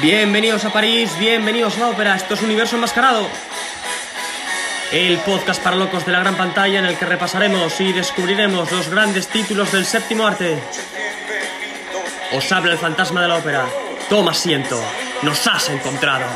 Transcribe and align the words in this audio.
Bienvenidos 0.00 0.64
a 0.64 0.72
París, 0.72 1.10
bienvenidos 1.18 1.76
a 1.76 1.80
la 1.80 1.88
ópera, 1.88 2.14
esto 2.14 2.34
es 2.34 2.42
Universo 2.42 2.76
Enmascarado. 2.76 3.26
El 4.92 5.18
podcast 5.18 5.60
para 5.60 5.74
locos 5.74 6.06
de 6.06 6.12
la 6.12 6.20
gran 6.20 6.36
pantalla 6.36 6.78
en 6.78 6.86
el 6.86 6.96
que 6.96 7.04
repasaremos 7.04 7.80
y 7.80 7.92
descubriremos 7.92 8.70
los 8.70 8.88
grandes 8.90 9.26
títulos 9.26 9.72
del 9.72 9.84
séptimo 9.84 10.24
arte. 10.24 10.56
Os 12.32 12.52
habla 12.52 12.74
el 12.74 12.78
fantasma 12.78 13.22
de 13.22 13.28
la 13.28 13.38
ópera. 13.38 13.66
Toma 14.08 14.30
asiento, 14.30 14.80
nos 15.22 15.44
has 15.48 15.68
encontrado. 15.68 16.26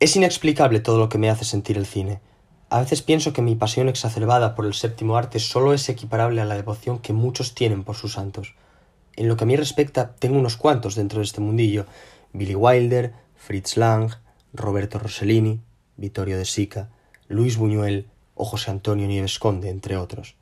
Es 0.00 0.16
inexplicable 0.16 0.80
todo 0.80 0.98
lo 0.98 1.08
que 1.08 1.18
me 1.18 1.30
hace 1.30 1.44
sentir 1.44 1.78
el 1.78 1.86
cine. 1.86 2.20
A 2.68 2.80
veces 2.80 3.00
pienso 3.00 3.32
que 3.32 3.42
mi 3.42 3.54
pasión 3.54 3.88
exacerbada 3.88 4.56
por 4.56 4.66
el 4.66 4.74
séptimo 4.74 5.16
arte 5.16 5.38
solo 5.38 5.72
es 5.72 5.88
equiparable 5.88 6.40
a 6.40 6.46
la 6.46 6.56
devoción 6.56 6.98
que 6.98 7.12
muchos 7.12 7.54
tienen 7.54 7.84
por 7.84 7.94
sus 7.94 8.14
santos. 8.14 8.56
En 9.16 9.28
lo 9.28 9.36
que 9.36 9.44
a 9.44 9.46
mí 9.46 9.56
respecta, 9.56 10.14
tengo 10.18 10.38
unos 10.38 10.56
cuantos 10.56 10.94
dentro 10.94 11.18
de 11.18 11.24
este 11.24 11.40
mundillo. 11.40 11.86
Billy 12.32 12.54
Wilder, 12.54 13.12
Fritz 13.36 13.76
Lang, 13.76 14.10
Roberto 14.52 14.98
Rossellini, 14.98 15.60
Vittorio 15.96 16.38
de 16.38 16.44
Sica, 16.44 16.88
Luis 17.28 17.56
Buñuel 17.56 18.08
o 18.34 18.44
José 18.44 18.70
Antonio 18.70 19.06
Nieves 19.06 19.38
Conde, 19.38 19.68
entre 19.68 19.96
otros. 19.96 20.36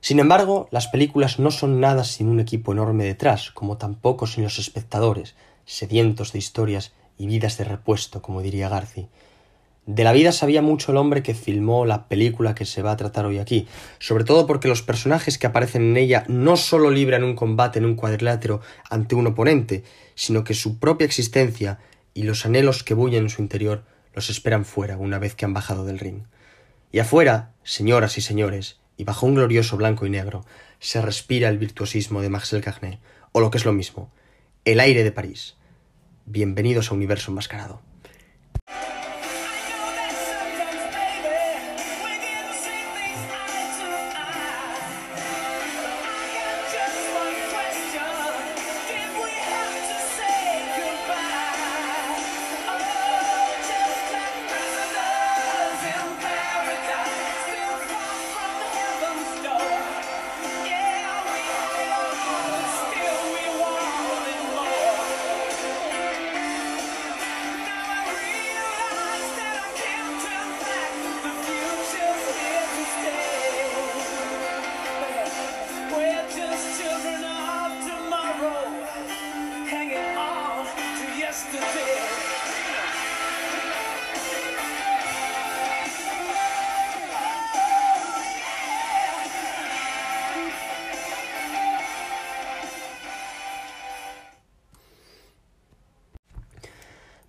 Sin 0.00 0.18
embargo, 0.18 0.68
las 0.70 0.88
películas 0.88 1.38
no 1.38 1.50
son 1.50 1.80
nada 1.80 2.04
sin 2.04 2.28
un 2.28 2.40
equipo 2.40 2.72
enorme 2.72 3.04
detrás, 3.04 3.50
como 3.50 3.76
tampoco 3.76 4.26
sin 4.26 4.44
los 4.44 4.58
espectadores, 4.58 5.34
sedientos 5.66 6.32
de 6.32 6.38
historias 6.38 6.92
y 7.18 7.26
vidas 7.26 7.58
de 7.58 7.64
repuesto, 7.64 8.22
como 8.22 8.40
diría 8.40 8.68
Garci. 8.68 9.08
De 9.86 10.04
la 10.04 10.12
vida 10.12 10.30
sabía 10.30 10.62
mucho 10.62 10.92
el 10.92 10.98
hombre 10.98 11.22
que 11.22 11.34
filmó 11.34 11.86
la 11.86 12.06
película 12.06 12.54
que 12.54 12.66
se 12.66 12.82
va 12.82 12.92
a 12.92 12.96
tratar 12.96 13.24
hoy 13.24 13.38
aquí, 13.38 13.66
sobre 13.98 14.24
todo 14.24 14.46
porque 14.46 14.68
los 14.68 14.82
personajes 14.82 15.38
que 15.38 15.46
aparecen 15.46 15.82
en 15.82 15.96
ella 15.96 16.24
no 16.28 16.56
solo 16.56 16.90
libran 16.90 17.24
un 17.24 17.34
combate 17.34 17.78
en 17.78 17.86
un 17.86 17.96
cuadrilátero 17.96 18.60
ante 18.88 19.14
un 19.14 19.26
oponente, 19.26 19.82
sino 20.14 20.44
que 20.44 20.54
su 20.54 20.78
propia 20.78 21.06
existencia 21.06 21.78
y 22.12 22.24
los 22.24 22.44
anhelos 22.44 22.84
que 22.84 22.94
bullen 22.94 23.24
en 23.24 23.30
su 23.30 23.42
interior 23.42 23.84
los 24.14 24.28
esperan 24.28 24.64
fuera 24.64 24.98
una 24.98 25.18
vez 25.18 25.34
que 25.34 25.44
han 25.44 25.54
bajado 25.54 25.84
del 25.84 25.98
ring. 25.98 26.24
Y 26.92 26.98
afuera, 26.98 27.52
señoras 27.62 28.18
y 28.18 28.20
señores, 28.20 28.80
y 28.96 29.04
bajo 29.04 29.26
un 29.26 29.34
glorioso 29.34 29.76
blanco 29.76 30.04
y 30.04 30.10
negro, 30.10 30.44
se 30.78 31.00
respira 31.00 31.48
el 31.48 31.58
virtuosismo 31.58 32.20
de 32.20 32.28
Marcel 32.28 32.60
Carnet, 32.60 32.98
o 33.32 33.40
lo 33.40 33.50
que 33.50 33.58
es 33.58 33.64
lo 33.64 33.72
mismo, 33.72 34.10
el 34.64 34.78
aire 34.78 35.04
de 35.04 35.12
París. 35.12 35.56
Bienvenidos 36.26 36.90
a 36.90 36.94
Universo 36.94 37.30
Enmascarado. 37.30 37.89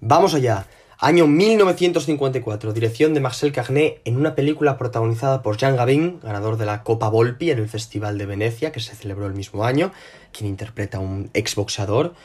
Vamos 0.03 0.33
allá. 0.33 0.65
Año 0.97 1.27
1954, 1.27 2.73
dirección 2.73 3.13
de 3.13 3.19
Marcel 3.19 3.51
Carnet 3.51 4.01
en 4.03 4.17
una 4.17 4.33
película 4.33 4.75
protagonizada 4.75 5.43
por 5.43 5.57
Jean 5.57 5.75
Gabin, 5.75 6.19
ganador 6.23 6.57
de 6.57 6.65
la 6.65 6.81
Copa 6.81 7.07
Volpi 7.07 7.51
en 7.51 7.59
el 7.59 7.69
Festival 7.69 8.17
de 8.17 8.25
Venecia, 8.25 8.71
que 8.71 8.79
se 8.79 8.95
celebró 8.95 9.27
el 9.27 9.35
mismo 9.35 9.63
año, 9.63 9.91
quien 10.31 10.49
interpreta 10.49 10.97
a 10.97 11.01
un 11.01 11.29
exboxador, 11.35 12.15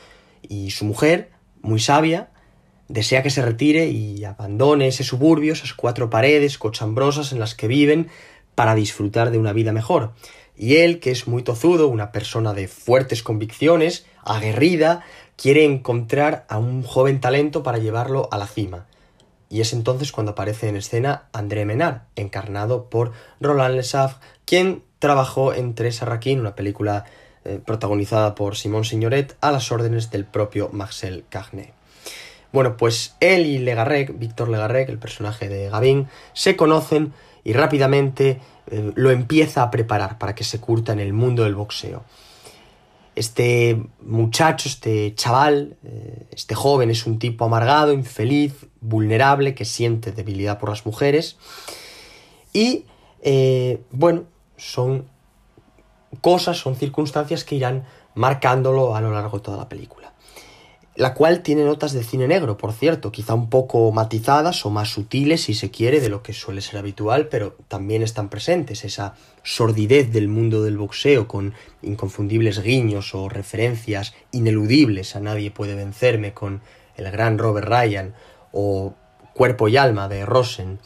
y 0.41 0.71
su 0.71 0.85
mujer, 0.85 1.29
muy 1.61 1.79
sabia, 1.79 2.31
desea 2.87 3.21
que 3.21 3.29
se 3.29 3.43
retire 3.43 3.89
y 3.89 4.25
abandone 4.25 4.87
ese 4.87 5.03
suburbio, 5.03 5.53
esas 5.53 5.75
cuatro 5.75 6.09
paredes 6.09 6.57
cochambrosas 6.57 7.31
en 7.31 7.39
las 7.39 7.53
que 7.53 7.67
viven, 7.67 8.09
para 8.55 8.73
disfrutar 8.73 9.29
de 9.29 9.37
una 9.37 9.53
vida 9.53 9.71
mejor. 9.71 10.13
Y 10.57 10.77
él, 10.77 10.99
que 10.99 11.11
es 11.11 11.27
muy 11.27 11.43
tozudo, 11.43 11.87
una 11.87 12.11
persona 12.11 12.53
de 12.53 12.67
fuertes 12.67 13.21
convicciones, 13.21 14.05
aguerrida, 14.23 15.03
quiere 15.35 15.65
encontrar 15.65 16.45
a 16.49 16.57
un 16.57 16.83
joven 16.83 17.21
talento 17.21 17.63
para 17.63 17.77
llevarlo 17.77 18.27
a 18.31 18.37
la 18.37 18.47
cima. 18.47 18.87
Y 19.49 19.61
es 19.61 19.71
entonces 19.71 20.11
cuando 20.11 20.31
aparece 20.31 20.67
en 20.67 20.75
escena 20.75 21.27
André 21.31 21.63
Menard, 21.63 22.01
encarnado 22.15 22.89
por 22.89 23.13
Roland 23.39 23.75
Le 23.75 23.83
Safre, 23.83 24.19
quien 24.45 24.83
trabajó 24.99 25.53
en 25.53 25.73
Teresa 25.73 26.05
Raquin, 26.05 26.39
una 26.39 26.55
película 26.55 27.05
eh, 27.45 27.61
protagonizada 27.63 28.35
por 28.35 28.57
Simón 28.57 28.83
Signoret, 28.83 29.37
a 29.39 29.51
las 29.51 29.71
órdenes 29.71 30.11
del 30.11 30.25
propio 30.25 30.69
Marcel 30.73 31.23
Carnet. 31.29 31.71
Bueno, 32.51 32.75
pues 32.77 33.15
él 33.19 33.45
y 33.45 33.59
Legarrec, 33.59 34.17
Víctor 34.17 34.49
Legarrec, 34.49 34.89
el 34.89 34.97
personaje 34.97 35.47
de 35.47 35.69
Gavin, 35.69 36.07
se 36.33 36.55
conocen 36.55 37.13
y 37.47 37.53
rápidamente 37.53 38.41
eh, 38.69 38.91
lo 38.95 39.09
empieza 39.09 39.63
a 39.63 39.71
preparar 39.71 40.17
para 40.17 40.35
que 40.35 40.43
se 40.43 40.59
curta 40.59 40.91
en 40.91 40.99
el 40.99 41.13
mundo 41.13 41.45
del 41.45 41.55
boxeo. 41.55 42.03
Este 43.15 43.81
muchacho, 44.01 44.67
este 44.67 45.15
chaval, 45.15 45.77
eh, 45.85 46.27
este 46.31 46.55
joven 46.55 46.89
es 46.89 47.07
un 47.07 47.19
tipo 47.19 47.45
amargado, 47.45 47.93
infeliz, 47.93 48.67
vulnerable, 48.81 49.55
que 49.55 49.63
siente 49.63 50.11
debilidad 50.11 50.59
por 50.59 50.67
las 50.67 50.85
mujeres. 50.85 51.37
Y, 52.51 52.83
eh, 53.21 53.81
bueno, 53.91 54.25
son 54.57 55.07
cosas, 56.19 56.57
son 56.57 56.75
circunstancias 56.75 57.45
que 57.45 57.55
irán 57.55 57.85
marcándolo 58.13 58.93
a 58.93 58.99
lo 58.99 59.13
largo 59.13 59.37
de 59.37 59.43
toda 59.45 59.55
la 59.55 59.69
película 59.69 60.06
la 60.97 61.13
cual 61.13 61.43
tiene 61.43 61.63
notas 61.63 61.93
de 61.93 62.03
cine 62.03 62.27
negro, 62.27 62.57
por 62.57 62.73
cierto, 62.73 63.11
quizá 63.11 63.35
un 63.35 63.51
poco 63.51 63.91
matizadas 63.91 64.65
o 64.65 64.71
más 64.71 64.89
sutiles, 64.89 65.43
si 65.43 65.53
se 65.53 65.69
quiere, 65.69 65.99
de 65.99 66.09
lo 66.09 66.23
que 66.23 66.33
suele 66.33 66.59
ser 66.59 66.79
habitual, 66.79 67.27
pero 67.27 67.55
también 67.67 68.01
están 68.01 68.29
presentes 68.29 68.83
esa 68.83 69.13
sordidez 69.43 70.11
del 70.11 70.27
mundo 70.27 70.63
del 70.63 70.75
boxeo 70.75 71.27
con 71.27 71.53
inconfundibles 71.83 72.63
guiños 72.63 73.13
o 73.13 73.29
referencias 73.29 74.15
ineludibles 74.31 75.15
a 75.15 75.19
Nadie 75.19 75.51
puede 75.51 75.75
vencerme 75.75 76.33
con 76.33 76.61
el 76.95 77.11
gran 77.11 77.37
Robert 77.37 77.67
Ryan 77.67 78.15
o 78.51 78.95
Cuerpo 79.35 79.67
y 79.67 79.77
alma 79.77 80.07
de 80.07 80.25
Rosen. 80.25 80.79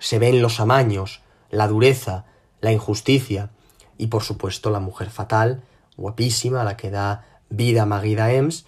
Se 0.00 0.18
ven 0.18 0.42
los 0.42 0.58
amaños, 0.58 1.20
la 1.50 1.68
dureza, 1.68 2.24
la 2.60 2.72
injusticia 2.72 3.50
y 3.98 4.08
por 4.08 4.24
supuesto 4.24 4.70
la 4.70 4.80
mujer 4.80 5.10
fatal, 5.10 5.62
guapísima, 5.96 6.62
a 6.62 6.64
la 6.64 6.76
que 6.76 6.90
da 6.90 7.24
vida 7.50 7.86
Maguida 7.86 8.32
Ems, 8.32 8.66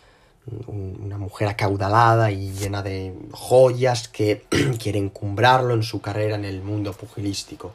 una 0.67 1.19
mujer 1.19 1.49
acaudalada 1.49 2.31
y 2.31 2.53
llena 2.53 2.83
de 2.83 3.15
joyas 3.33 4.09
que 4.09 4.45
quiere 4.83 4.99
encumbrarlo 4.99 5.75
en 5.75 5.83
su 5.83 6.01
carrera 6.01 6.35
en 6.35 6.45
el 6.45 6.63
mundo 6.63 6.93
pugilístico. 6.93 7.73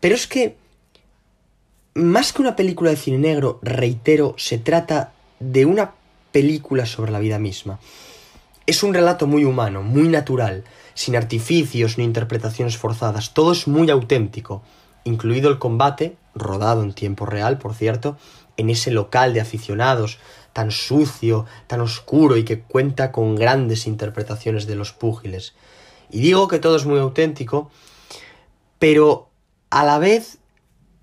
Pero 0.00 0.14
es 0.14 0.26
que, 0.26 0.56
más 1.94 2.32
que 2.32 2.42
una 2.42 2.56
película 2.56 2.90
de 2.90 2.96
cine 2.96 3.18
negro, 3.18 3.58
reitero, 3.62 4.34
se 4.38 4.58
trata 4.58 5.12
de 5.40 5.66
una 5.66 5.92
película 6.32 6.86
sobre 6.86 7.12
la 7.12 7.18
vida 7.18 7.38
misma. 7.38 7.78
Es 8.66 8.82
un 8.82 8.94
relato 8.94 9.26
muy 9.26 9.44
humano, 9.44 9.82
muy 9.82 10.08
natural, 10.08 10.64
sin 10.94 11.16
artificios 11.16 11.98
ni 11.98 12.04
interpretaciones 12.04 12.76
forzadas, 12.76 13.34
todo 13.34 13.52
es 13.52 13.66
muy 13.66 13.90
auténtico, 13.90 14.62
incluido 15.04 15.50
el 15.50 15.58
combate, 15.58 16.16
rodado 16.34 16.82
en 16.82 16.92
tiempo 16.92 17.26
real, 17.26 17.58
por 17.58 17.74
cierto, 17.74 18.16
en 18.56 18.70
ese 18.70 18.90
local 18.90 19.34
de 19.34 19.40
aficionados 19.40 20.18
tan 20.54 20.70
sucio, 20.70 21.44
tan 21.66 21.82
oscuro 21.82 22.38
y 22.38 22.44
que 22.44 22.62
cuenta 22.62 23.12
con 23.12 23.34
grandes 23.34 23.86
interpretaciones 23.86 24.66
de 24.66 24.76
los 24.76 24.92
púgiles. 24.92 25.52
Y 26.10 26.20
digo 26.20 26.48
que 26.48 26.58
todo 26.58 26.76
es 26.76 26.86
muy 26.86 26.98
auténtico, 26.98 27.70
pero 28.78 29.28
a 29.68 29.84
la 29.84 29.98
vez 29.98 30.38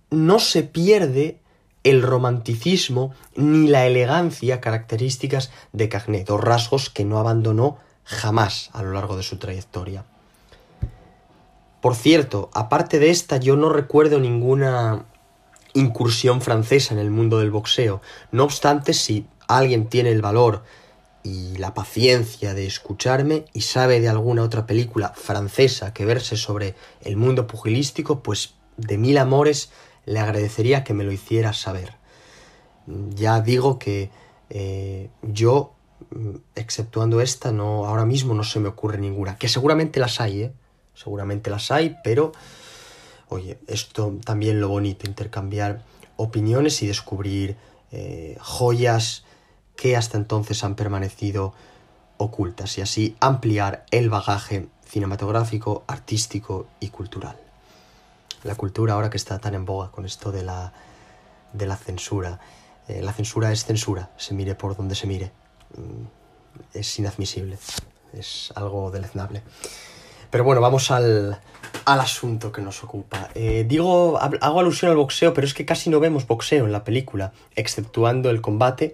no 0.10 0.40
se 0.40 0.64
pierde 0.64 1.40
el 1.84 2.02
romanticismo 2.02 3.14
ni 3.36 3.68
la 3.68 3.86
elegancia 3.86 4.62
características 4.62 5.52
de 5.74 5.90
Cagnet, 5.90 6.28
dos 6.28 6.42
rasgos 6.42 6.90
que 6.90 7.06
no 7.06 7.20
abandonó 7.20 7.78
jamás 8.06 8.70
a 8.74 8.84
lo 8.84 8.94
largo 8.94 9.18
de 9.18 9.24
su 9.24 9.38
trayectoria. 9.38 10.06
Por 11.82 11.96
cierto, 11.96 12.50
aparte 12.54 13.00
de 13.00 13.10
esta, 13.10 13.38
yo 13.38 13.56
no 13.56 13.70
recuerdo 13.70 14.20
ninguna 14.20 15.06
incursión 15.74 16.42
francesa 16.42 16.94
en 16.94 17.00
el 17.00 17.10
mundo 17.10 17.40
del 17.40 17.52
boxeo. 17.52 18.02
No 18.32 18.44
obstante, 18.44 18.94
si 18.94 19.26
alguien 19.58 19.88
tiene 19.88 20.12
el 20.12 20.22
valor 20.22 20.64
y 21.24 21.58
la 21.58 21.74
paciencia 21.74 22.54
de 22.54 22.66
escucharme 22.66 23.46
y 23.54 23.62
sabe 23.62 24.00
de 24.00 24.10
alguna 24.10 24.44
otra 24.44 24.66
película 24.66 25.10
francesa 25.10 25.94
que 25.94 26.06
verse 26.06 26.36
sobre 26.36 26.76
el 27.02 27.18
mundo 27.18 27.48
pugilístico, 27.48 28.24
pues 28.24 28.56
de 28.78 28.98
mil 28.98 29.18
amores 29.18 29.72
le 30.06 30.20
agradecería 30.20 30.84
que 30.84 30.94
me 30.94 31.04
lo 31.04 31.12
hiciera 31.12 31.54
saber. 31.54 31.94
Ya 32.88 33.42
digo 33.42 33.78
que 33.78 34.10
eh, 34.50 35.10
yo, 35.22 35.74
exceptuando 36.56 37.22
esta, 37.22 37.52
no, 37.52 37.86
ahora 37.86 38.06
mismo 38.06 38.34
no 38.34 38.44
se 38.44 38.60
me 38.60 38.70
ocurre 38.70 38.98
ninguna. 38.98 39.38
Que 39.38 39.48
seguramente 39.48 40.00
las 40.00 40.20
hay, 40.20 40.44
¿eh? 40.44 40.54
Seguramente 40.96 41.50
las 41.50 41.72
hay, 41.72 41.98
pero 42.04 42.32
oye, 43.30 43.60
esto 43.68 44.18
también 44.26 44.60
lo 44.60 44.68
bonito, 44.68 45.08
intercambiar 45.08 45.84
opiniones 46.18 46.82
y 46.82 46.88
descubrir 46.88 47.56
eh, 47.92 48.38
joyas 48.42 49.24
que 49.82 49.98
hasta 49.98 50.16
entonces 50.16 50.64
han 50.64 50.76
permanecido 50.76 51.56
ocultas 52.18 52.78
y 52.78 52.82
así 52.82 53.16
ampliar 53.20 53.84
el 53.90 54.12
bagaje 54.12 54.68
cinematográfico, 54.86 55.84
artístico 55.88 56.68
y 56.80 56.90
cultural. 56.90 57.36
La 58.44 58.54
cultura 58.54 58.94
ahora 58.94 59.10
que 59.10 59.18
está 59.18 59.40
tan 59.40 59.56
en 59.56 59.66
boga 59.66 59.90
con 59.90 60.06
esto 60.06 60.32
de 60.32 60.44
la, 60.44 60.72
de 61.54 61.66
la 61.66 61.78
censura. 61.78 62.40
Eh, 62.88 63.02
la 63.02 63.12
censura 63.12 63.52
es 63.52 63.66
censura, 63.66 64.12
se 64.18 64.36
mire 64.36 64.54
por 64.54 64.78
donde 64.78 64.94
se 64.94 65.08
mire. 65.08 65.32
Mm, 65.76 66.78
es 66.78 67.00
inadmisible, 67.00 67.58
es 68.14 68.54
algo 68.54 68.92
deleznable. 68.92 69.42
Pero 70.30 70.44
bueno, 70.44 70.62
vamos 70.62 70.92
al, 70.92 71.42
al 71.86 72.00
asunto 72.00 72.52
que 72.52 72.62
nos 72.62 72.84
ocupa. 72.84 73.30
Eh, 73.34 73.66
digo, 73.68 74.20
hago 74.20 74.60
alusión 74.60 74.92
al 74.92 74.98
boxeo, 74.98 75.34
pero 75.34 75.48
es 75.48 75.56
que 75.56 75.66
casi 75.66 75.90
no 75.90 76.00
vemos 76.00 76.28
boxeo 76.28 76.66
en 76.66 76.72
la 76.72 76.84
película, 76.84 77.34
exceptuando 77.56 78.30
el 78.30 78.42
combate 78.42 78.94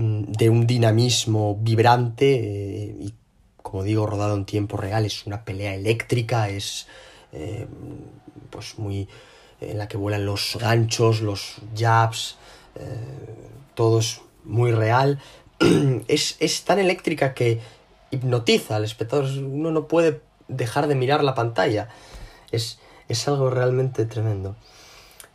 de 0.00 0.50
un 0.50 0.66
dinamismo 0.66 1.56
vibrante 1.60 2.34
eh, 2.34 2.96
y, 3.00 3.14
como 3.56 3.82
digo, 3.82 4.06
rodado 4.06 4.34
en 4.34 4.44
tiempo 4.44 4.76
real. 4.76 5.04
Es 5.04 5.26
una 5.26 5.44
pelea 5.44 5.74
eléctrica, 5.74 6.48
es 6.48 6.86
eh, 7.32 7.66
pues 8.50 8.78
muy 8.78 9.08
en 9.60 9.78
la 9.78 9.88
que 9.88 9.96
vuelan 9.96 10.24
los 10.24 10.56
ganchos, 10.58 11.20
los 11.20 11.56
jabs, 11.76 12.36
todo 13.74 13.98
es 13.98 14.22
muy 14.44 14.72
real. 14.72 15.20
es, 16.08 16.36
es 16.40 16.64
tan 16.64 16.78
eléctrica 16.78 17.34
que 17.34 17.60
hipnotiza 18.10 18.76
al 18.76 18.84
espectador. 18.84 19.26
Uno 19.26 19.70
no 19.70 19.86
puede 19.86 20.20
dejar 20.48 20.86
de 20.86 20.94
mirar 20.94 21.22
la 21.24 21.34
pantalla. 21.34 21.88
Es, 22.50 22.78
es 23.08 23.28
algo 23.28 23.50
realmente 23.50 24.04
tremendo. 24.06 24.56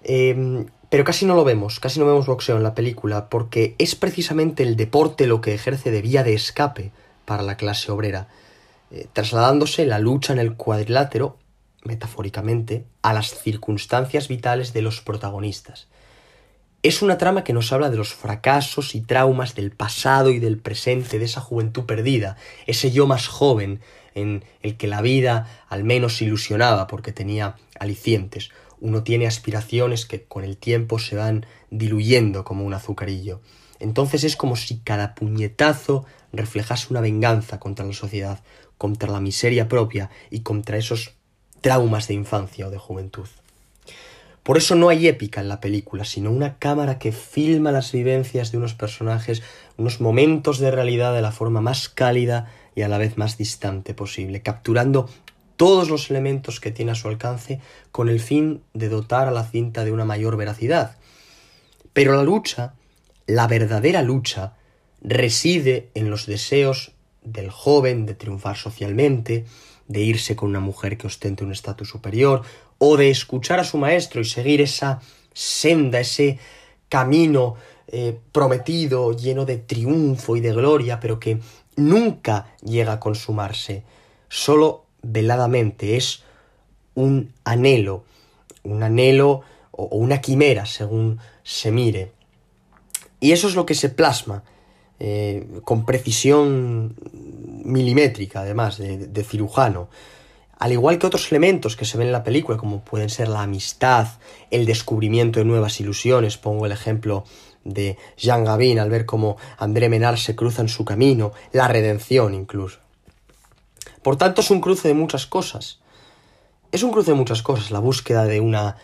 Em, 0.04 0.68
pero 0.96 1.04
casi 1.04 1.26
no 1.26 1.36
lo 1.36 1.44
vemos, 1.44 1.82
casi 1.82 2.00
no 2.00 2.06
vemos 2.06 2.26
boxeo 2.26 2.56
en 2.56 2.64
la 2.64 2.74
película, 2.74 3.28
porque 3.28 3.76
es 3.80 3.96
precisamente 3.96 4.64
el 4.64 4.78
deporte 4.78 5.28
lo 5.28 5.42
que 5.42 5.54
ejerce 5.54 5.92
de 5.92 6.02
vía 6.02 6.24
de 6.24 6.34
escape 6.34 6.94
para 7.26 7.44
la 7.44 7.58
clase 7.58 7.92
obrera, 7.92 8.30
eh, 8.92 9.06
trasladándose 9.12 9.86
la 9.86 10.00
lucha 10.00 10.32
en 10.32 10.40
el 10.40 10.56
cuadrilátero, 10.56 11.38
metafóricamente, 11.84 12.86
a 13.02 13.12
las 13.12 13.38
circunstancias 13.38 14.30
vitales 14.30 14.72
de 14.72 14.84
los 14.84 15.02
protagonistas. 15.02 15.90
Es 16.82 17.02
una 17.02 17.18
trama 17.18 17.44
que 17.44 17.52
nos 17.52 17.74
habla 17.74 17.90
de 17.90 17.98
los 17.98 18.14
fracasos 18.14 18.96
y 18.96 19.02
traumas 19.02 19.54
del 19.54 19.72
pasado 19.72 20.30
y 20.30 20.40
del 20.40 20.60
presente, 20.60 21.20
de 21.20 21.26
esa 21.26 21.42
juventud 21.42 21.84
perdida, 21.84 22.38
ese 22.68 22.92
yo 22.92 23.06
más 23.06 23.28
joven, 23.28 23.82
en 24.14 24.46
el 24.62 24.78
que 24.78 24.88
la 24.88 25.02
vida 25.02 25.66
al 25.68 25.84
menos 25.84 26.22
ilusionaba 26.22 26.88
porque 26.88 27.12
tenía 27.12 27.58
alicientes. 27.78 28.52
Uno 28.86 29.02
tiene 29.02 29.26
aspiraciones 29.26 30.06
que 30.06 30.26
con 30.26 30.44
el 30.44 30.58
tiempo 30.58 31.00
se 31.00 31.16
van 31.16 31.48
diluyendo 31.72 32.44
como 32.44 32.64
un 32.64 32.76
azucarillo. 32.76 33.42
Entonces 33.80 34.24
es 34.24 34.36
como 34.36 34.56
si 34.56 34.78
cada 34.78 35.16
puñetazo 35.16 36.06
reflejase 36.32 36.90
una 36.92 37.02
venganza 37.02 37.60
contra 37.60 37.84
la 37.84 37.94
sociedad, 37.94 38.44
contra 38.78 39.10
la 39.10 39.20
miseria 39.20 39.68
propia 39.68 40.12
y 40.30 40.42
contra 40.42 40.78
esos 40.78 41.16
traumas 41.62 42.08
de 42.08 42.14
infancia 42.14 42.68
o 42.68 42.70
de 42.70 42.78
juventud. 42.78 43.28
Por 44.44 44.56
eso 44.56 44.76
no 44.76 44.90
hay 44.90 45.08
épica 45.08 45.42
en 45.42 45.48
la 45.48 45.62
película, 45.62 46.06
sino 46.06 46.30
una 46.30 46.60
cámara 46.60 47.00
que 47.00 47.12
filma 47.12 47.72
las 47.72 47.92
vivencias 47.92 48.52
de 48.52 48.60
unos 48.60 48.76
personajes, 48.76 49.42
unos 49.78 50.00
momentos 50.00 50.60
de 50.60 50.70
realidad 50.70 51.16
de 51.16 51.24
la 51.24 51.32
forma 51.32 51.60
más 51.60 51.90
cálida 51.90 52.52
y 52.76 52.84
a 52.84 52.88
la 52.88 53.00
vez 53.00 53.18
más 53.18 53.36
distante 53.36 53.96
posible, 53.96 54.44
capturando 54.44 55.10
todos 55.56 55.90
los 55.90 56.10
elementos 56.10 56.60
que 56.60 56.72
tiene 56.72 56.92
a 56.92 56.96
su 56.96 57.07
alcance 57.07 57.60
con 57.92 58.10
el 58.10 58.19
fin 58.19 58.62
de 58.74 58.90
dotar 58.90 59.28
a 59.28 59.31
la 59.31 59.44
cinta 59.44 59.86
de 59.86 59.92
una 59.92 60.06
mayor 60.06 60.38
veracidad. 60.38 60.98
Pero 61.94 62.16
la 62.16 62.24
lucha, 62.24 62.74
la 63.25 63.48
verdadera 63.48 64.02
lucha, 64.02 64.54
reside 65.02 65.90
en 65.94 66.10
los 66.10 66.25
deseos 66.25 66.92
del 67.24 67.50
joven 67.50 68.06
de 68.06 68.16
triunfar 68.16 68.57
socialmente, 68.57 69.46
de 69.88 70.02
irse 70.02 70.36
con 70.36 70.50
una 70.50 70.60
mujer 70.60 70.98
que 70.98 71.07
ostente 71.07 71.44
un 71.44 71.52
estatus 71.52 71.90
superior, 71.90 72.42
o 72.78 72.98
de 72.98 73.10
escuchar 73.10 73.60
a 73.60 73.63
su 73.63 73.78
maestro 73.78 74.22
y 74.22 74.25
seguir 74.25 74.62
esa 74.62 75.00
senda, 75.34 76.00
ese 76.00 76.40
camino 76.90 77.56
eh, 77.88 78.18
prometido, 78.31 79.16
lleno 79.16 79.46
de 79.46 79.58
triunfo 79.58 80.36
y 80.36 80.42
de 80.42 80.54
gloria, 80.54 81.00
pero 81.00 81.19
que 81.19 81.40
nunca 81.75 82.56
llega 82.63 82.94
a 82.94 83.00
consumarse, 83.00 83.84
solo 84.28 84.85
veladamente 85.06 85.98
es 85.98 86.24
un 86.96 87.34
anhelo, 87.44 88.04
un 88.63 88.84
anhelo 88.84 89.42
o 89.72 89.96
una 89.98 90.22
quimera 90.22 90.66
según 90.66 91.19
se 91.44 91.72
mire. 91.72 92.12
Y 93.19 93.31
eso 93.31 93.48
es 93.48 93.56
lo 93.56 93.66
que 93.66 93.75
se 93.75 93.90
plasma 93.90 94.44
eh, 95.00 95.48
con 95.63 95.86
precisión 95.86 96.96
milimétrica, 97.63 98.42
además, 98.42 98.78
de, 98.78 99.24
cirujano. 99.24 99.89
Al 100.58 100.72
igual 100.72 100.98
que 100.98 101.08
otros 101.08 101.30
elementos 101.32 101.75
que 101.75 101.84
se 101.84 101.98
ven 101.98 102.08
en 102.08 102.13
la 102.13 102.24
película, 102.24 102.58
como 102.58 102.82
pueden 102.84 103.10
ser 103.10 103.27
la 103.27 103.41
amistad, 103.41 104.08
el 104.51 104.65
descubrimiento 104.65 105.39
de 105.39 105.46
nuevas 105.46 105.80
ilusiones, 105.82 106.38
pongo 106.38 106.65
el 106.65 106.72
ejemplo 106.72 107.25
de 107.65 107.98
Jean 108.15 108.46
Gabin 108.46 108.80
al 108.80 108.89
ver 108.89 109.06
cómo 109.06 109.38
André 109.58 109.89
Menard 109.89 110.18
se 110.18 110.36
cruza 110.36 110.62
en 110.62 110.70
su 110.70 110.86
camino, 110.86 111.34
la 111.51 111.68
redención 111.68 112.34
incluso. 112.34 112.85
Por 114.06 114.18
tanto, 114.18 114.42
es 114.42 114.52
un 114.52 114.62
cruce 114.62 114.88
de 114.88 114.94
muchas 114.94 115.26
cosas. 115.26 115.80
Es 116.72 116.84
un 116.84 116.92
cruce 116.92 117.10
de 117.10 117.18
muchas 117.18 117.42
cosas, 117.42 117.72
la 117.72 117.80
búsqueda 117.80 118.26
de 118.26 118.40
una 118.40 118.78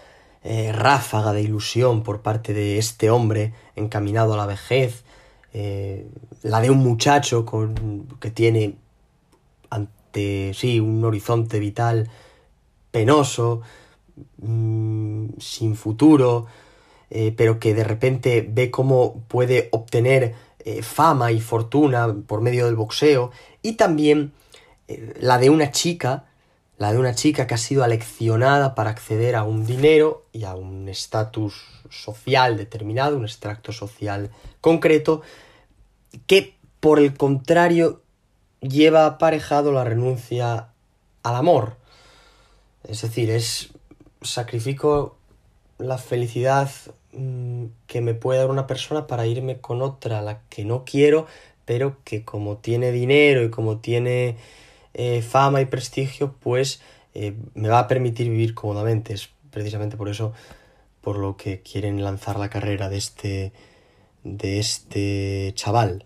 eh, 0.44 0.72
ráfaga 0.72 1.32
de 1.32 1.44
ilusión 1.44 2.02
por 2.02 2.24
parte 2.24 2.56
de 2.56 2.80
este 2.80 3.12
hombre 3.12 3.54
encaminado 3.76 4.34
a 4.34 4.38
la 4.38 4.48
vejez, 4.48 5.04
eh, 5.54 6.08
la 6.42 6.60
de 6.60 6.72
un 6.72 6.80
muchacho 6.80 7.46
con, 7.46 8.08
que 8.20 8.32
tiene 8.32 8.78
ante 9.70 10.56
sí 10.56 10.80
un 10.80 11.06
horizonte 11.06 11.60
vital 11.60 12.10
penoso, 12.90 13.62
mm, 14.40 15.34
sin 15.38 15.76
futuro, 15.76 16.48
eh, 17.12 17.32
pero 17.38 17.60
que 17.60 17.76
de 17.76 17.84
repente 17.84 18.44
ve 18.50 18.72
cómo 18.72 19.22
puede 19.28 19.70
obtener 19.72 20.34
fama 20.82 21.32
y 21.32 21.42
fortuna 21.42 22.12
por 22.26 22.42
medio 22.42 22.66
del 22.66 22.76
boxeo, 22.76 23.30
y 23.62 23.74
también 23.74 24.32
la 25.20 25.38
de 25.38 25.50
una 25.50 25.72
chica, 25.72 26.26
la 26.78 26.92
de 26.92 27.00
una 27.00 27.16
chica 27.16 27.48
que 27.48 27.54
ha 27.54 27.58
sido 27.58 27.84
aleccionada 27.84 28.76
para 28.76 28.90
acceder 28.90 29.36
a 29.36 29.44
un 29.44 29.66
dinero 29.66 30.26
y 30.32 30.44
a 30.44 30.56
un 30.56 30.90
estatus 30.90 31.66
social 31.90 32.58
determinado, 32.58 33.18
un 33.18 33.26
extracto 33.26 33.72
social 33.72 34.32
concreto, 34.62 35.22
que 36.28 36.56
por 36.80 37.00
el 37.00 37.16
contrario 37.16 38.02
lleva 38.62 39.06
aparejado 39.06 39.72
la 39.72 39.84
renuncia 39.84 40.70
al 41.24 41.36
amor. 41.36 41.78
Es 42.84 43.02
decir, 43.02 43.30
es 43.30 43.70
sacrifico 44.22 45.18
la 45.78 45.98
felicidad 45.98 46.70
Mm, 47.14 47.66
que 47.88 48.00
me 48.00 48.14
puede 48.14 48.40
dar 48.40 48.50
una 48.50 48.68
persona 48.68 49.06
para 49.06 49.26
irme 49.28 49.60
con 49.60 49.82
otra 49.82 50.22
la 50.22 50.42
que 50.50 50.64
no 50.64 50.86
quiero, 50.86 51.28
pero 51.66 51.98
que 52.06 52.24
como 52.24 52.58
tiene 52.58 52.92
dinero 52.92 53.44
y 53.44 53.50
como 53.50 53.80
tiene 53.80 54.38
eh, 54.94 55.22
fama 55.22 55.62
y 55.62 55.66
prestigio, 55.66 56.36
pues 56.40 56.82
eh, 57.14 57.36
me 57.54 57.70
va 57.70 57.80
a 57.80 57.88
permitir 57.88 58.30
vivir 58.30 58.54
cómodamente. 58.54 59.14
Es 59.14 59.30
precisamente 59.50 59.98
por 59.98 60.10
eso 60.10 60.34
por 61.02 61.18
lo 61.18 61.36
que 61.36 61.62
quieren 61.62 62.04
lanzar 62.04 62.40
la 62.40 62.50
carrera 62.50 62.90
de 62.90 62.98
este 62.98 63.54
de 64.24 64.60
este 64.60 65.52
chaval. 65.56 66.06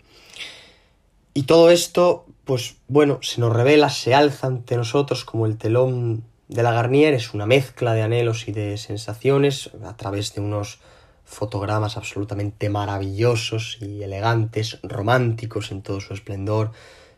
Y 1.34 1.42
todo 1.42 1.70
esto, 1.70 2.24
pues 2.44 2.76
bueno, 2.88 3.18
se 3.20 3.40
nos 3.40 3.52
revela, 3.52 3.90
se 3.90 4.14
alza 4.14 4.46
ante 4.46 4.76
nosotros 4.76 5.24
como 5.24 5.44
el 5.44 5.58
telón 5.58 6.24
de 6.48 6.62
la 6.62 6.72
Garnier, 6.72 7.12
es 7.12 7.34
una 7.34 7.44
mezcla 7.44 7.92
de 7.92 8.02
anhelos 8.02 8.48
y 8.48 8.52
de 8.52 8.78
sensaciones 8.78 9.70
a 9.84 9.96
través 9.96 10.34
de 10.34 10.40
unos 10.40 10.78
fotogramas 11.24 11.96
absolutamente 11.96 12.70
maravillosos 12.70 13.78
y 13.80 14.02
elegantes, 14.02 14.78
románticos 14.82 15.72
en 15.72 15.82
todo 15.82 16.00
su 16.00 16.14
esplendor, 16.14 16.70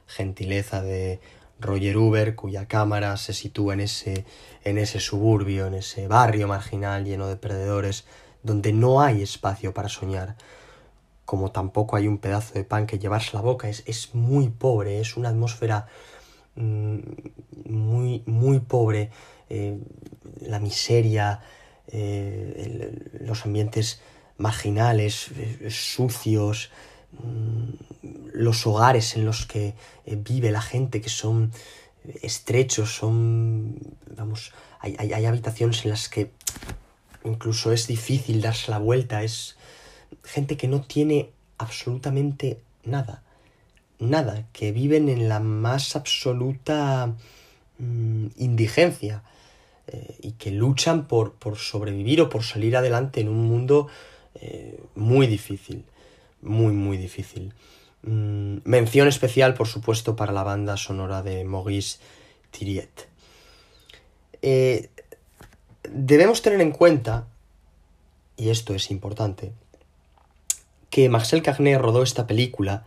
gentileza 0.07 0.83
de 0.83 1.21
Roger 1.61 1.97
Uber, 1.97 2.35
cuya 2.35 2.67
cámara 2.67 3.17
se 3.17 3.33
sitúa 3.33 3.75
en 3.75 3.81
ese, 3.81 4.25
en 4.65 4.79
ese 4.79 5.01
suburbio, 5.01 5.67
en 5.67 5.75
ese 5.75 6.09
barrio 6.09 6.49
marginal 6.49 7.05
lleno 7.05 7.27
de 7.27 7.37
perdedores 7.37 8.05
donde 8.43 8.73
no 8.73 9.01
hay 9.01 9.23
espacio 9.23 9.75
para 9.75 9.89
soñar, 9.89 10.37
como 11.25 11.51
tampoco 11.51 11.97
hay 11.97 12.07
un 12.07 12.19
pedazo 12.19 12.55
de 12.55 12.65
pan 12.65 12.87
que 12.87 12.99
llevarse 12.99 13.31
la 13.35 13.43
boca, 13.43 13.69
es, 13.69 13.83
es 13.87 14.15
muy 14.15 14.49
pobre, 14.49 15.01
es 15.01 15.17
una 15.17 15.29
atmósfera 15.29 15.87
mm, 16.55 16.99
muy, 17.67 18.23
muy 18.27 18.61
pobre, 18.61 19.11
eh, 19.51 19.79
la 20.41 20.61
miseria, 20.61 21.41
eh, 21.89 23.19
los 23.21 23.45
ambientes 23.45 24.01
marginales, 24.37 25.31
eh, 25.37 25.69
sucios, 25.71 26.71
los 28.33 28.67
hogares 28.67 29.17
en 29.17 29.25
los 29.25 29.47
que 29.47 29.75
vive 30.07 30.51
la 30.51 30.61
gente 30.61 31.01
que 31.01 31.09
son 31.09 31.53
estrechos, 32.23 32.95
son, 32.95 33.77
vamos, 34.17 34.53
hay, 34.81 34.97
hay, 34.99 35.25
habitaciones 35.25 35.85
en 35.85 35.91
las 35.91 36.09
que 36.09 36.31
incluso 37.25 37.73
es 37.73 37.87
difícil 37.87 38.41
darse 38.41 38.71
la 38.71 38.79
vuelta, 38.79 39.23
es 39.23 39.57
gente 40.25 40.57
que 40.57 40.69
no 40.69 40.83
tiene 40.83 41.31
absolutamente 41.59 42.61
nada, 42.85 43.23
nada, 43.99 44.47
que 44.53 44.73
viven 44.73 45.09
en 45.09 45.29
la 45.29 45.41
más 45.41 45.97
absoluta 45.97 47.15
mm, 47.79 48.27
indigencia 48.37 49.23
eh, 49.89 50.17
y 50.23 50.33
que 50.33 50.51
luchan 50.51 51.07
por, 51.07 51.35
por, 51.35 51.59
sobrevivir 51.59 52.21
o 52.21 52.29
por 52.29 52.45
salir 52.45 52.77
adelante 52.77 53.21
en 53.21 53.29
un 53.29 53.47
mundo 53.47 53.89
eh, 54.37 54.81
muy 54.95 55.27
difícil, 55.27 55.85
muy, 56.43 56.73
muy 56.73 56.97
difícil. 56.97 57.53
Mm, 58.03 58.59
mención 58.65 59.09
especial, 59.09 59.55
por 59.55 59.67
supuesto, 59.67 60.17
para 60.17 60.33
la 60.33 60.43
banda 60.43 60.77
sonora 60.77 61.23
de 61.23 61.45
Maurice 61.45 61.99
Thiriet. 62.51 63.09
Eh, 64.43 64.91
debemos 65.91 66.43
tener 66.43 66.61
en 66.61 66.71
cuenta, 66.71 67.27
y 68.37 68.51
esto 68.51 68.75
es 68.75 68.91
importante, 68.91 69.53
que 70.91 71.09
Marcel 71.09 71.43
Carnet 71.43 71.81
rodó 71.81 72.03
esta 72.03 72.27
película 72.27 72.87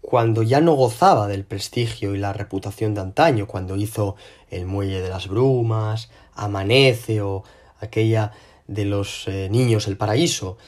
cuando 0.00 0.42
ya 0.42 0.60
no 0.60 0.74
gozaba 0.74 1.28
del 1.28 1.44
prestigio 1.44 2.14
y 2.14 2.18
la 2.18 2.32
reputación 2.32 2.94
de 2.94 3.00
antaño, 3.00 3.46
cuando 3.46 3.76
hizo 3.76 4.16
El 4.50 4.66
Muelle 4.66 5.00
de 5.00 5.08
las 5.08 5.28
Brumas, 5.28 6.10
Amanece 6.34 7.22
o 7.22 7.44
aquella 7.80 8.32
de 8.66 8.84
los 8.84 9.28
eh, 9.28 9.48
niños 9.50 9.86
del 9.86 9.96
paraíso, 9.96 10.58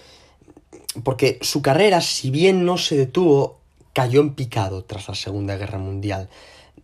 porque 1.02 1.38
su 1.42 1.62
carrera, 1.62 2.00
si 2.00 2.30
bien 2.30 2.64
no 2.64 2.78
se 2.78 2.96
detuvo, 2.96 3.58
cayó 3.92 4.20
en 4.20 4.34
picado 4.34 4.84
tras 4.84 5.08
la 5.08 5.14
Segunda 5.14 5.56
Guerra 5.56 5.78
Mundial, 5.78 6.28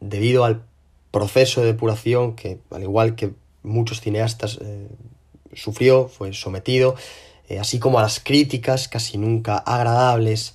debido 0.01 0.45
al 0.45 0.63
proceso 1.11 1.61
de 1.61 1.69
depuración 1.69 2.37
que, 2.37 2.61
al 2.71 2.83
igual 2.83 3.15
que 3.15 3.33
muchos 3.63 4.01
cineastas, 4.01 4.59
eh, 4.61 4.89
sufrió, 5.53 6.09
fue 6.09 6.33
sometido, 6.33 6.95
eh, 7.49 7.59
así 7.59 7.79
como 7.79 7.99
a 7.99 8.03
las 8.03 8.21
críticas 8.21 8.89
casi 8.89 9.19
nunca 9.19 9.59
agradables 9.59 10.55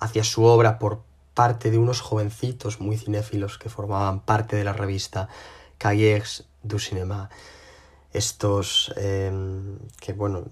hacia 0.00 0.24
su 0.24 0.44
obra 0.44 0.78
por 0.78 1.02
parte 1.34 1.70
de 1.70 1.78
unos 1.78 2.00
jovencitos 2.00 2.80
muy 2.80 2.98
cinéfilos 2.98 3.58
que 3.58 3.68
formaban 3.68 4.20
parte 4.20 4.56
de 4.56 4.64
la 4.64 4.72
revista 4.72 5.28
Cahiers 5.78 6.44
du 6.62 6.78
Cinéma. 6.78 7.30
Estos 8.12 8.92
em, 8.96 9.78
que, 10.00 10.12
bueno, 10.12 10.44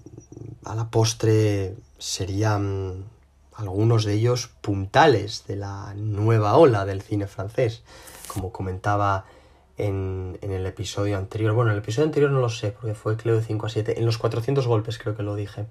a 0.65 0.73
la 0.73 0.89
postre 0.89 1.75
serían 2.01 3.05
algunos 3.53 4.05
de 4.05 4.13
ellos 4.13 4.49
puntales 4.61 5.45
de 5.45 5.55
la 5.55 5.93
nueva 5.95 6.57
ola 6.57 6.83
del 6.85 7.03
cine 7.03 7.27
francés, 7.27 7.83
como 8.27 8.51
comentaba 8.51 9.25
en, 9.77 10.39
el 10.41 10.65
episodio 10.65 11.17
anterior. 11.17 11.53
Bueno, 11.53 11.69
en 11.69 11.77
el 11.77 11.83
episodio 11.83 12.07
anterior 12.07 12.31
no 12.31 12.39
lo 12.39 12.49
sé, 12.49 12.71
porque 12.71 12.95
fue 12.95 13.17
creo 13.17 13.35
de 13.35 13.43
5 13.43 13.67
a 13.67 13.69
7. 13.69 13.99
En 13.99 14.05
los 14.07 14.17
400 14.17 14.65
golpes 14.65 14.97
creo 14.97 15.15
que 15.15 15.21
lo 15.21 15.35
dije. 15.35 15.67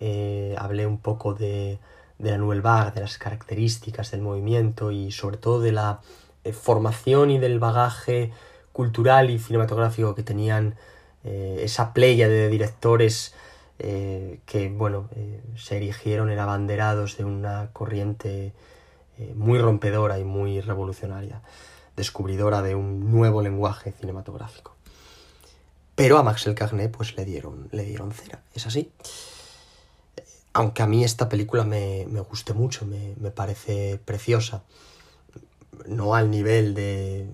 Eh, 0.00 0.54
hablé 0.58 0.86
un 0.86 0.96
poco 0.96 1.34
de, 1.34 1.78
de 2.18 2.30
la 2.30 2.38
Nouvelle 2.38 2.62
Vague, 2.62 2.92
de 2.92 3.02
las 3.02 3.18
características 3.18 4.12
del 4.12 4.22
movimiento 4.22 4.90
y 4.90 5.12
sobre 5.12 5.36
todo 5.36 5.60
de 5.60 5.72
la 5.72 6.00
eh, 6.42 6.54
formación 6.54 7.30
y 7.30 7.38
del 7.38 7.58
bagaje 7.58 8.32
cultural 8.72 9.28
y 9.28 9.38
cinematográfico 9.38 10.14
que 10.14 10.22
tenían 10.22 10.76
eh, 11.22 11.60
esa 11.64 11.92
playa 11.92 12.30
de 12.30 12.48
directores 12.48 13.34
que, 13.80 14.74
bueno, 14.76 15.08
se 15.56 15.76
erigieron 15.76 16.30
en 16.30 16.38
abanderados 16.38 17.16
de 17.16 17.24
una 17.24 17.70
corriente 17.72 18.52
muy 19.34 19.58
rompedora 19.58 20.18
y 20.18 20.24
muy 20.24 20.60
revolucionaria 20.60 21.42
descubridora 22.00 22.62
de 22.62 22.74
un 22.74 23.10
nuevo 23.12 23.42
lenguaje 23.42 23.92
cinematográfico. 23.92 24.74
Pero 25.94 26.18
a 26.18 26.22
Maxel 26.22 26.54
Carnet 26.54 26.90
pues 26.90 27.16
le 27.16 27.24
dieron, 27.24 27.68
le 27.72 27.84
dieron 27.84 28.12
cera, 28.12 28.42
es 28.54 28.66
así. 28.66 28.90
Aunque 30.52 30.82
a 30.82 30.86
mí 30.86 31.04
esta 31.04 31.28
película 31.28 31.64
me, 31.64 32.04
guste 32.28 32.54
mucho, 32.54 32.86
me, 32.86 33.30
parece 33.30 34.00
preciosa. 34.04 34.62
No 35.86 36.14
al 36.14 36.30
nivel 36.30 36.74
de 36.74 37.28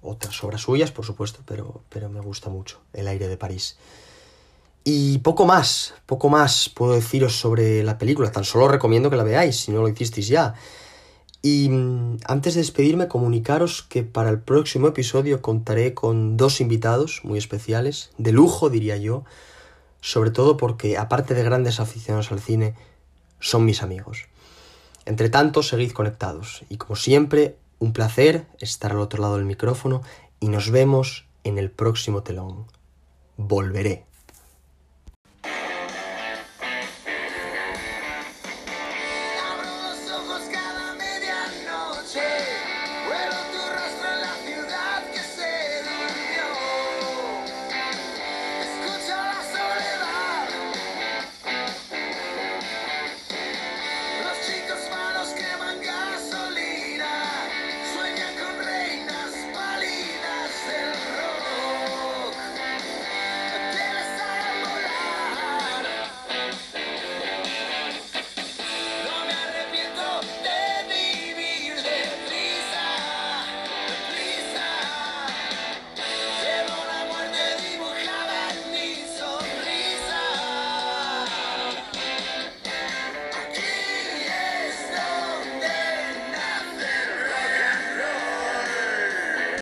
otras 0.00 0.42
obras 0.44 0.62
suyas, 0.62 0.90
por 0.90 1.04
supuesto, 1.04 1.40
pero, 1.44 1.82
pero 1.88 2.08
me 2.08 2.20
gusta 2.20 2.48
mucho 2.48 2.80
El 2.92 3.08
aire 3.08 3.28
de 3.28 3.36
París. 3.36 3.76
Y 4.84 5.18
poco 5.18 5.46
más, 5.46 5.94
poco 6.06 6.28
más 6.28 6.68
puedo 6.68 6.94
deciros 6.94 7.38
sobre 7.38 7.82
la 7.84 7.98
película. 7.98 8.32
Tan 8.32 8.44
solo 8.44 8.68
recomiendo 8.68 9.10
que 9.10 9.16
la 9.16 9.22
veáis, 9.22 9.56
si 9.56 9.70
no 9.70 9.80
lo 9.80 9.88
hicisteis 9.88 10.26
ya. 10.28 10.54
Y 11.40 11.68
mm, 11.68 12.18
antes 12.26 12.54
de 12.54 12.60
despedirme, 12.60 13.08
comunicaros 13.08 13.82
que 13.82 14.02
para 14.02 14.30
el 14.30 14.40
próximo 14.40 14.88
episodio 14.88 15.42
contaré 15.42 15.94
con 15.94 16.36
dos 16.36 16.60
invitados 16.60 17.20
muy 17.24 17.38
especiales, 17.38 18.10
de 18.18 18.32
lujo 18.32 18.70
diría 18.70 18.96
yo, 18.96 19.24
sobre 20.00 20.30
todo 20.30 20.56
porque, 20.56 20.98
aparte 20.98 21.34
de 21.34 21.44
grandes 21.44 21.78
aficionados 21.78 22.32
al 22.32 22.40
cine, 22.40 22.74
son 23.40 23.64
mis 23.64 23.82
amigos. 23.82 24.26
Entre 25.04 25.30
tanto, 25.30 25.62
seguid 25.62 25.92
conectados 25.92 26.64
y 26.68 26.76
como 26.76 26.96
siempre, 26.96 27.56
un 27.80 27.92
placer 27.92 28.46
estar 28.60 28.92
al 28.92 29.00
otro 29.00 29.20
lado 29.20 29.36
del 29.36 29.44
micrófono 29.44 30.02
y 30.38 30.48
nos 30.48 30.70
vemos 30.70 31.26
en 31.42 31.58
el 31.58 31.70
próximo 31.70 32.22
telón. 32.22 32.66
Volveré. 33.36 34.11